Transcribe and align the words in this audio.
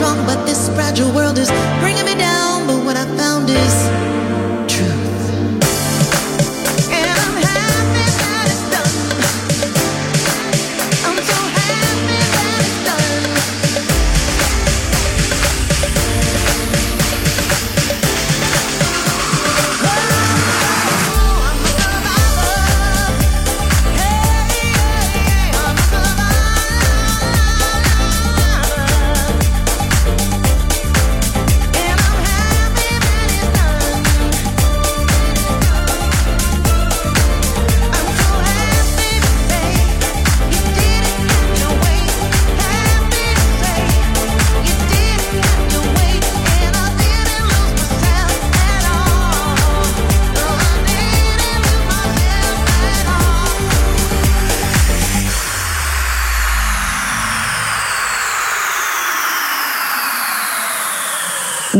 Strong, 0.00 0.24
but 0.24 0.46
this 0.46 0.70
fragile 0.70 1.12
world 1.12 1.36
is 1.36 1.50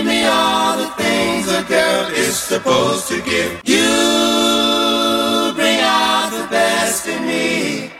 give 0.00 0.08
me 0.08 0.24
all 0.24 0.78
the 0.78 0.88
things 1.02 1.46
a 1.48 1.62
girl 1.64 2.06
is 2.12 2.34
supposed 2.34 3.06
to 3.08 3.20
give. 3.20 3.60
You 3.64 5.52
bring 5.54 5.78
out 5.80 6.30
the 6.30 6.46
best 6.48 7.06
in 7.06 7.26
me. 7.26 7.90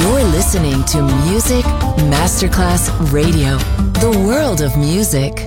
You're 0.00 0.24
listening 0.30 0.82
to 0.84 1.02
Music 1.28 1.64
Masterclass 2.12 2.88
Radio, 3.12 3.58
the 4.00 4.24
world 4.26 4.62
of 4.62 4.78
music. 4.78 5.46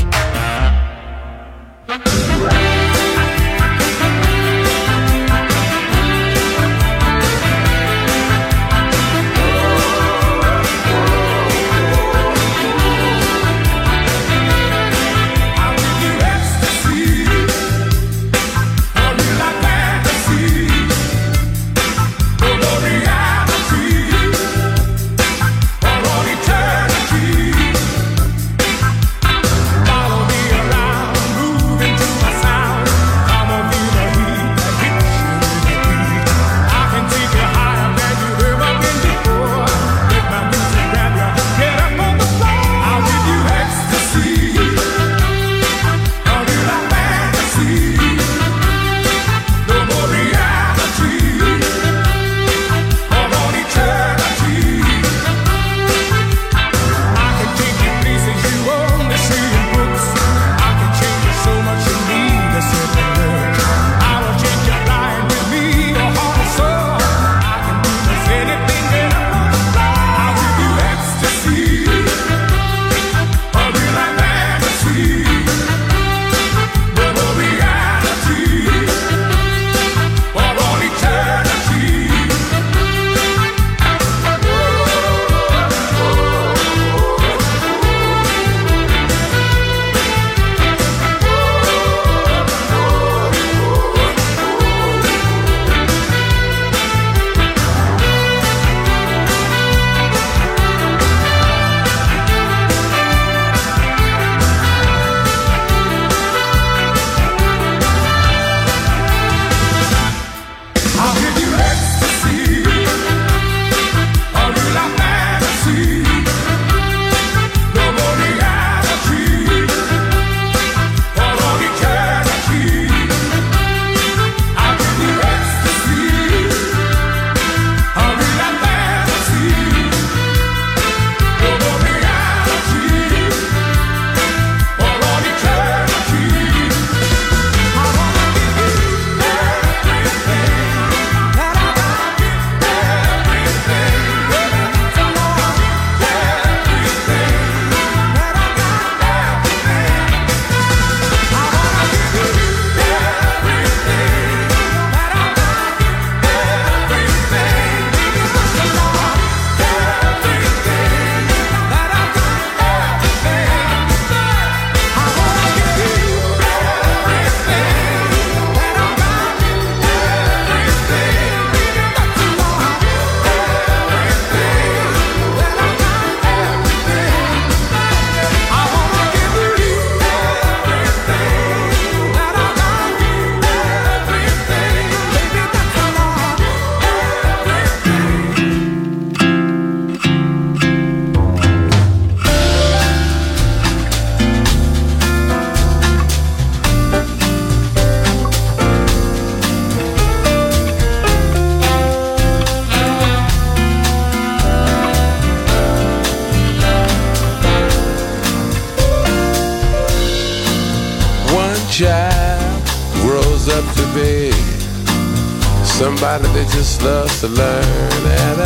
Somebody 215.81 216.27
that 216.33 216.47
just 216.51 216.81
loves 216.83 217.21
to 217.21 217.27
learn. 217.27 218.03
And 218.23 218.39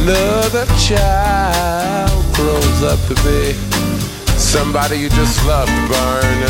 another 0.00 0.66
child 0.78 2.24
grows 2.34 2.82
up 2.82 2.98
to 3.08 3.14
be 3.22 3.52
somebody 4.38 4.96
you 4.96 5.08
just 5.10 5.44
love 5.46 5.68
to 5.68 5.82
burn. 5.92 6.40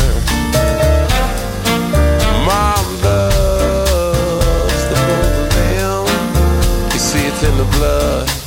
Mom 2.47 2.85
loves 3.03 4.83
the 4.89 4.97
both 5.07 5.37
of 5.43 5.49
them. 5.55 6.05
You 6.93 6.99
see 6.99 7.25
it's 7.27 7.43
in 7.43 7.57
the 7.57 7.65
blood 7.77 8.44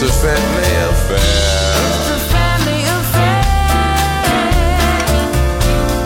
It's 0.00 0.06
a 0.06 0.12
family 0.22 0.74
affair. 0.86 1.18
It's 1.90 2.08
a 2.08 2.18
family 2.30 2.82
affair. 2.86 3.42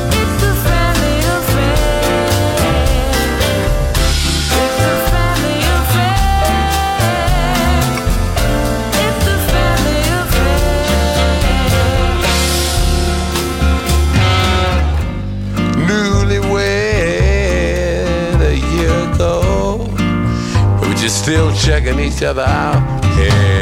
It's 0.08 0.42
a 0.42 0.54
family 0.64 1.16
affair. 1.36 1.76
It's 9.04 9.26
a 9.26 9.36
family 9.50 10.00
affair. 10.16 10.62
Newlywed 16.72 18.40
a 18.40 18.54
year 18.56 18.96
ago, 19.12 19.34
we 20.80 20.86
just 20.94 21.16
still 21.22 21.50
checking 21.54 21.98
each 22.00 22.22
other 22.22 22.44
out. 22.44 22.80
Hey, 23.16 23.61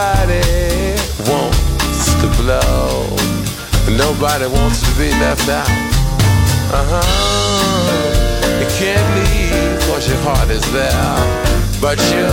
nobody 0.00 0.96
wants 1.28 2.14
to 2.20 2.28
blow. 2.40 3.04
Nobody 3.96 4.46
wants 4.46 4.80
to 4.80 4.90
be 4.98 5.10
left 5.20 5.48
out. 5.48 5.68
Uh 6.72 6.84
huh. 6.88 8.00
You 8.60 8.68
can't 8.80 9.08
leave 9.18 9.76
cause 9.88 10.08
your 10.08 10.20
heart 10.24 10.48
is 10.48 10.64
there. 10.72 11.16
But 11.80 11.98
you, 12.12 12.28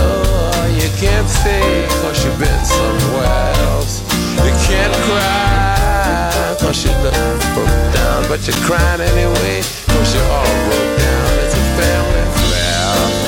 you 0.80 0.88
can't 0.96 1.28
stay 1.28 1.86
cause 2.00 2.24
you've 2.24 2.38
been 2.38 2.64
somewhere 2.64 3.52
else. 3.72 4.00
You 4.44 4.52
can't 4.68 4.94
cry 5.04 6.56
cause 6.60 6.84
you 6.84 6.92
look 7.04 7.40
broke 7.52 7.84
down. 7.92 8.28
But 8.28 8.46
you're 8.46 8.62
crying 8.64 9.00
anyway 9.00 9.60
cause 9.92 10.14
you're 10.14 10.30
all 10.32 10.56
broke 10.68 10.94
down. 11.04 11.28
It's 11.44 11.54
a 11.54 11.64
family 11.76 12.20
affair. 12.20 13.27